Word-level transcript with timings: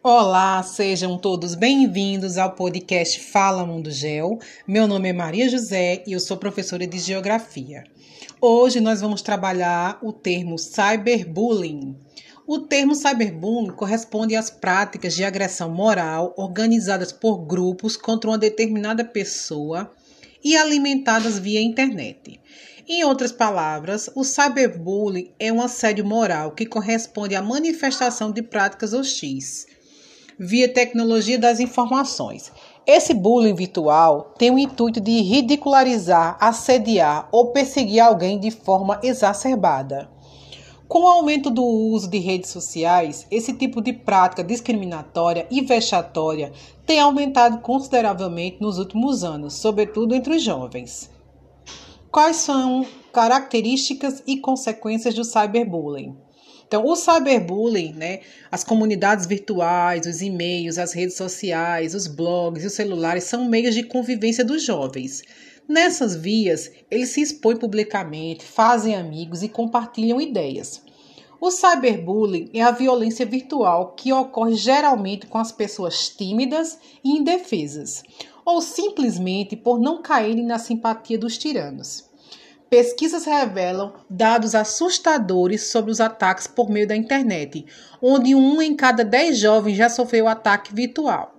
Olá, 0.00 0.62
sejam 0.62 1.18
todos 1.18 1.56
bem-vindos 1.56 2.38
ao 2.38 2.52
podcast 2.52 3.18
Fala 3.18 3.66
Mundo 3.66 3.90
Gel. 3.90 4.38
Meu 4.64 4.86
nome 4.86 5.08
é 5.08 5.12
Maria 5.12 5.48
José 5.48 6.04
e 6.06 6.12
eu 6.12 6.20
sou 6.20 6.36
professora 6.36 6.86
de 6.86 7.00
Geografia. 7.00 7.82
Hoje 8.40 8.78
nós 8.78 9.00
vamos 9.00 9.22
trabalhar 9.22 9.98
o 10.00 10.12
termo 10.12 10.56
cyberbullying. 10.56 11.98
O 12.46 12.60
termo 12.60 12.94
cyberbullying 12.94 13.72
corresponde 13.72 14.36
às 14.36 14.48
práticas 14.50 15.16
de 15.16 15.24
agressão 15.24 15.68
moral 15.68 16.32
organizadas 16.36 17.10
por 17.10 17.38
grupos 17.38 17.96
contra 17.96 18.30
uma 18.30 18.38
determinada 18.38 19.04
pessoa 19.04 19.92
e 20.44 20.56
alimentadas 20.56 21.40
via 21.40 21.60
internet. 21.60 22.40
Em 22.86 23.02
outras 23.02 23.32
palavras, 23.32 24.08
o 24.14 24.22
cyberbullying 24.22 25.32
é 25.40 25.52
um 25.52 25.60
assédio 25.60 26.06
moral 26.06 26.52
que 26.52 26.64
corresponde 26.64 27.34
à 27.34 27.42
manifestação 27.42 28.30
de 28.30 28.42
práticas 28.42 28.92
hostis 28.92 29.66
via 30.38 30.72
tecnologia 30.72 31.38
das 31.38 31.58
informações. 31.58 32.52
Esse 32.86 33.12
bullying 33.12 33.54
virtual 33.54 34.32
tem 34.38 34.50
o 34.50 34.58
intuito 34.58 35.00
de 35.00 35.20
ridicularizar, 35.20 36.36
assediar 36.40 37.28
ou 37.32 37.52
perseguir 37.52 38.00
alguém 38.00 38.38
de 38.38 38.50
forma 38.50 39.00
exacerbada. 39.02 40.08
Com 40.86 41.00
o 41.00 41.08
aumento 41.08 41.50
do 41.50 41.62
uso 41.62 42.08
de 42.08 42.18
redes 42.18 42.48
sociais, 42.48 43.26
esse 43.30 43.52
tipo 43.52 43.82
de 43.82 43.92
prática 43.92 44.42
discriminatória 44.42 45.46
e 45.50 45.60
vexatória 45.60 46.50
tem 46.86 46.98
aumentado 46.98 47.58
consideravelmente 47.58 48.56
nos 48.62 48.78
últimos 48.78 49.22
anos, 49.22 49.54
sobretudo 49.54 50.14
entre 50.14 50.36
os 50.36 50.42
jovens. 50.42 51.10
Quais 52.10 52.36
são 52.36 52.86
características 53.12 54.22
e 54.26 54.38
consequências 54.38 55.14
do 55.14 55.24
cyberbullying? 55.24 56.16
Então, 56.68 56.84
o 56.84 56.94
cyberbullying, 56.94 57.94
né, 57.94 58.20
as 58.52 58.62
comunidades 58.62 59.24
virtuais, 59.24 60.04
os 60.06 60.20
e-mails, 60.20 60.76
as 60.76 60.92
redes 60.92 61.16
sociais, 61.16 61.94
os 61.94 62.06
blogs 62.06 62.62
e 62.62 62.66
os 62.66 62.74
celulares 62.74 63.24
são 63.24 63.48
meios 63.48 63.74
de 63.74 63.82
convivência 63.82 64.44
dos 64.44 64.62
jovens. 64.62 65.22
Nessas 65.66 66.14
vias, 66.14 66.70
eles 66.90 67.08
se 67.08 67.22
expõem 67.22 67.56
publicamente, 67.56 68.44
fazem 68.44 68.94
amigos 68.94 69.42
e 69.42 69.48
compartilham 69.48 70.20
ideias. 70.20 70.82
O 71.40 71.50
cyberbullying 71.50 72.50
é 72.52 72.60
a 72.60 72.70
violência 72.70 73.24
virtual 73.24 73.94
que 73.96 74.12
ocorre 74.12 74.54
geralmente 74.54 75.26
com 75.26 75.38
as 75.38 75.50
pessoas 75.50 76.10
tímidas 76.10 76.78
e 77.02 77.12
indefesas, 77.12 78.02
ou 78.44 78.60
simplesmente 78.60 79.56
por 79.56 79.80
não 79.80 80.02
caírem 80.02 80.44
na 80.44 80.58
simpatia 80.58 81.16
dos 81.16 81.38
tiranos. 81.38 82.07
Pesquisas 82.70 83.24
revelam 83.24 83.94
dados 84.10 84.54
assustadores 84.54 85.70
sobre 85.70 85.90
os 85.90 86.00
ataques 86.00 86.46
por 86.46 86.68
meio 86.68 86.86
da 86.86 86.94
internet, 86.94 87.64
onde 88.00 88.34
um 88.34 88.60
em 88.60 88.76
cada 88.76 89.02
dez 89.02 89.38
jovens 89.38 89.76
já 89.76 89.88
sofreu 89.88 90.28
ataque 90.28 90.74
virtual. 90.74 91.34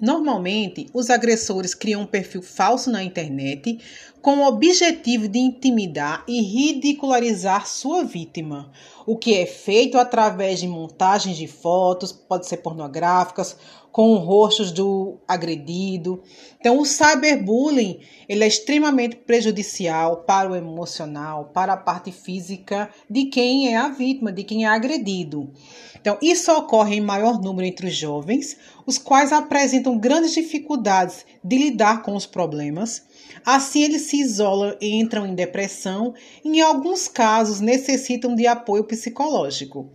Normalmente, 0.00 0.88
os 0.92 1.10
agressores 1.10 1.74
criam 1.74 2.02
um 2.02 2.06
perfil 2.06 2.40
falso 2.40 2.90
na 2.90 3.02
internet 3.02 3.78
com 4.26 4.38
o 4.38 4.48
objetivo 4.48 5.28
de 5.28 5.38
intimidar 5.38 6.24
e 6.26 6.42
ridicularizar 6.42 7.64
sua 7.64 8.02
vítima, 8.02 8.72
o 9.06 9.16
que 9.16 9.36
é 9.36 9.46
feito 9.46 9.96
através 9.96 10.58
de 10.58 10.66
montagens 10.66 11.36
de 11.36 11.46
fotos, 11.46 12.10
pode 12.10 12.48
ser 12.48 12.56
pornográficas, 12.56 13.56
com 13.96 14.14
rostos 14.16 14.72
do 14.72 15.16
agredido. 15.26 16.22
Então, 16.60 16.78
o 16.78 16.84
cyberbullying 16.84 17.98
ele 18.28 18.44
é 18.44 18.46
extremamente 18.46 19.16
prejudicial 19.16 20.18
para 20.18 20.50
o 20.50 20.54
emocional, 20.54 21.46
para 21.54 21.72
a 21.72 21.78
parte 21.78 22.12
física 22.12 22.90
de 23.08 23.24
quem 23.24 23.72
é 23.72 23.76
a 23.78 23.88
vítima, 23.88 24.30
de 24.30 24.44
quem 24.44 24.66
é 24.66 24.68
agredido. 24.68 25.50
Então, 25.98 26.18
isso 26.20 26.52
ocorre 26.52 26.96
em 26.96 27.00
maior 27.00 27.40
número 27.40 27.66
entre 27.66 27.86
os 27.86 27.96
jovens, 27.96 28.58
os 28.84 28.98
quais 28.98 29.32
apresentam 29.32 29.98
grandes 29.98 30.34
dificuldades 30.34 31.24
de 31.42 31.56
lidar 31.56 32.02
com 32.02 32.14
os 32.14 32.26
problemas. 32.26 33.02
Assim, 33.46 33.82
eles 33.82 34.02
se 34.02 34.15
isolam 34.20 34.76
e 34.80 34.94
entram 34.94 35.26
em 35.26 35.34
depressão, 35.34 36.14
e, 36.44 36.48
em 36.48 36.60
alguns 36.60 37.08
casos 37.08 37.60
necessitam 37.60 38.34
de 38.34 38.46
apoio 38.46 38.84
psicológico. 38.84 39.90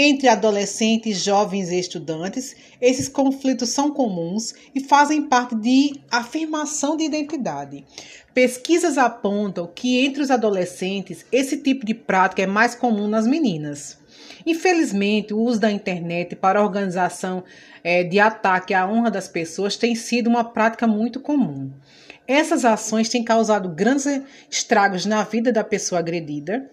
Entre 0.00 0.28
adolescentes, 0.28 1.24
jovens 1.24 1.72
e 1.72 1.78
estudantes, 1.80 2.54
esses 2.80 3.08
conflitos 3.08 3.70
são 3.70 3.90
comuns 3.90 4.54
e 4.72 4.78
fazem 4.78 5.22
parte 5.22 5.56
de 5.56 6.00
afirmação 6.08 6.96
de 6.96 7.02
identidade. 7.02 7.84
Pesquisas 8.32 8.96
apontam 8.96 9.66
que 9.66 9.98
entre 9.98 10.22
os 10.22 10.30
adolescentes 10.30 11.26
esse 11.32 11.56
tipo 11.56 11.84
de 11.84 11.94
prática 11.94 12.42
é 12.42 12.46
mais 12.46 12.76
comum 12.76 13.08
nas 13.08 13.26
meninas. 13.26 13.98
Infelizmente, 14.46 15.34
o 15.34 15.40
uso 15.40 15.60
da 15.60 15.70
internet 15.70 16.36
para 16.36 16.62
organização 16.62 17.44
é, 17.82 18.02
de 18.04 18.18
ataque 18.18 18.74
à 18.74 18.86
honra 18.86 19.10
das 19.10 19.28
pessoas 19.28 19.76
tem 19.76 19.94
sido 19.94 20.28
uma 20.28 20.44
prática 20.44 20.86
muito 20.86 21.20
comum. 21.20 21.70
Essas 22.26 22.64
ações 22.64 23.08
têm 23.08 23.24
causado 23.24 23.68
grandes 23.68 24.06
estragos 24.50 25.06
na 25.06 25.22
vida 25.24 25.50
da 25.50 25.64
pessoa 25.64 25.98
agredida 25.98 26.68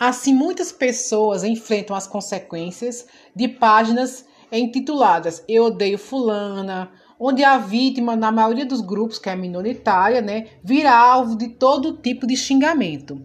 Assim, 0.00 0.32
muitas 0.32 0.72
pessoas 0.72 1.44
enfrentam 1.44 1.94
as 1.94 2.06
consequências 2.06 3.06
de 3.36 3.46
páginas 3.46 4.24
intituladas 4.50 5.44
Eu 5.46 5.66
odeio 5.66 5.98
fulana, 5.98 6.90
onde 7.18 7.44
a 7.44 7.58
vítima, 7.58 8.16
na 8.16 8.32
maioria 8.32 8.64
dos 8.64 8.80
grupos, 8.80 9.18
que 9.18 9.28
é 9.28 9.36
minoritária, 9.36 10.22
né, 10.22 10.46
vira 10.64 10.90
alvo 10.90 11.36
de 11.36 11.48
todo 11.48 11.98
tipo 11.98 12.26
de 12.26 12.34
xingamento. 12.34 13.20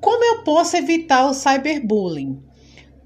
Como 0.00 0.24
eu 0.24 0.44
posso 0.44 0.78
evitar 0.78 1.26
o 1.26 1.34
cyberbullying? 1.34 2.42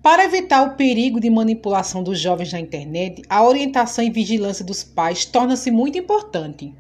Para 0.03 0.25
evitar 0.25 0.63
o 0.63 0.75
perigo 0.75 1.21
de 1.21 1.31
manipulação 1.31 2.03
dos 2.03 2.19
jovens 2.19 2.53
na 2.53 2.59
internet, 2.59 3.23
a 3.29 3.45
orientação 3.45 4.03
e 4.03 4.11
vigilância 4.11 4.65
dos 4.65 4.83
pais 4.83 5.25
torna-se 5.25 5.71
muito 5.71 5.97
importante. 5.97 6.75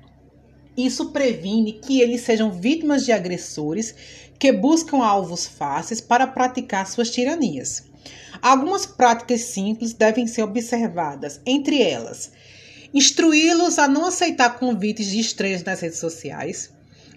Isso 0.77 1.11
previne 1.11 1.75
que 1.75 2.01
eles 2.01 2.23
sejam 2.23 2.51
vítimas 2.51 3.05
de 3.05 3.13
agressores 3.13 3.95
que 4.41 4.51
buscam 4.51 5.05
alvos 5.05 5.47
fáceis 5.47 6.01
para 6.01 6.27
praticar 6.27 6.85
suas 6.89 7.11
tiranias. 7.11 7.85
Algumas 8.41 8.87
práticas 8.87 9.43
simples 9.43 9.93
devem 9.93 10.27
ser 10.27 10.43
observadas, 10.43 11.41
entre 11.47 11.81
elas: 11.81 12.33
instruí-los 12.93 13.79
a 13.79 13.87
não 13.87 14.07
aceitar 14.07 14.59
convites 14.59 15.07
de 15.07 15.21
estranhos 15.21 15.63
nas 15.63 15.81
redes 15.81 16.01
sociais, 16.01 16.73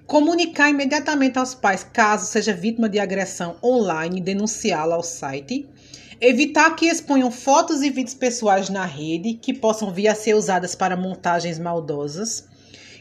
comunicar 0.08 0.70
imediatamente 0.70 1.40
aos 1.40 1.56
pais 1.56 1.84
caso 1.84 2.28
seja 2.28 2.54
vítima 2.54 2.88
de 2.88 3.00
agressão 3.00 3.56
online 3.64 4.18
e 4.18 4.22
denunciá-la 4.22 4.96
ao 4.96 5.04
site, 5.04 5.68
evitar 6.22 6.76
que 6.76 6.86
exponham 6.86 7.32
fotos 7.32 7.82
e 7.82 7.90
vídeos 7.90 8.14
pessoais 8.14 8.70
na 8.70 8.86
rede 8.86 9.34
que 9.34 9.54
possam 9.54 9.92
vir 9.92 10.08
a 10.08 10.16
ser 10.16 10.36
usadas 10.36 10.76
para 10.76 10.96
montagens 10.96 11.58
maldosas. 11.58 12.48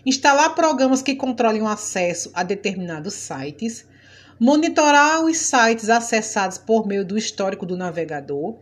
Instalar 0.07 0.55
programas 0.55 1.03
que 1.03 1.15
controlem 1.15 1.63
o 1.63 1.69
acesso 1.69 2.31
a 2.35 2.43
determinados 2.43 3.15
sites, 3.15 3.87
monitorar 4.39 5.25
os 5.25 5.37
sites 5.37 5.89
acessados 5.89 6.59
por 6.59 6.87
meio 6.87 7.05
do 7.05 7.17
histórico 7.17 7.65
do 7.65 7.77
navegador, 7.77 8.57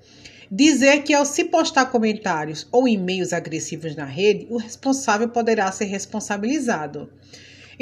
dizer 0.51 1.03
que 1.03 1.15
ao 1.15 1.25
se 1.25 1.45
postar 1.45 1.87
comentários 1.87 2.67
ou 2.71 2.87
e-mails 2.87 3.33
agressivos 3.33 3.97
na 3.97 4.05
rede, 4.05 4.47
o 4.51 4.59
responsável 4.59 5.29
poderá 5.29 5.71
ser 5.73 5.87
responsabilizado. 5.87 7.09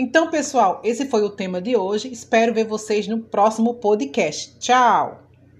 Então, 0.00 0.30
pessoal, 0.30 0.80
esse 0.82 1.04
foi 1.10 1.22
o 1.22 1.28
tema 1.28 1.60
de 1.60 1.76
hoje. 1.76 2.10
Espero 2.10 2.54
ver 2.54 2.64
vocês 2.64 3.06
no 3.06 3.18
próximo 3.18 3.74
podcast. 3.74 4.56
Tchau! 4.58 5.29